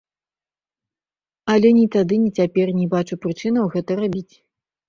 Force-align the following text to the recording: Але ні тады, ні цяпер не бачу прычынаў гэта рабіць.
Але 1.53 1.73
ні 1.79 1.85
тады, 1.97 2.15
ні 2.23 2.31
цяпер 2.41 2.67
не 2.81 2.87
бачу 2.95 3.21
прычынаў 3.27 3.73
гэта 3.77 3.91
рабіць. 4.05 4.31